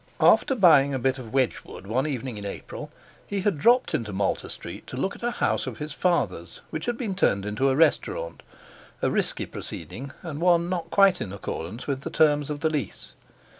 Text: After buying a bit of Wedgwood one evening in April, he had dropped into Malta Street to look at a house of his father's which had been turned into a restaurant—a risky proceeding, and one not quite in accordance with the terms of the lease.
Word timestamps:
After 0.19 0.55
buying 0.55 0.95
a 0.95 0.97
bit 0.97 1.19
of 1.19 1.31
Wedgwood 1.31 1.85
one 1.85 2.07
evening 2.07 2.39
in 2.39 2.43
April, 2.43 2.91
he 3.27 3.41
had 3.41 3.59
dropped 3.59 3.93
into 3.93 4.11
Malta 4.11 4.49
Street 4.49 4.87
to 4.87 4.97
look 4.97 5.15
at 5.15 5.21
a 5.21 5.29
house 5.29 5.67
of 5.67 5.77
his 5.77 5.93
father's 5.93 6.61
which 6.71 6.87
had 6.87 6.97
been 6.97 7.13
turned 7.13 7.45
into 7.45 7.69
a 7.69 7.75
restaurant—a 7.75 9.11
risky 9.11 9.45
proceeding, 9.45 10.11
and 10.23 10.41
one 10.41 10.69
not 10.69 10.89
quite 10.89 11.21
in 11.21 11.31
accordance 11.31 11.85
with 11.85 12.01
the 12.01 12.09
terms 12.09 12.49
of 12.49 12.61
the 12.61 12.69
lease. 12.71 13.13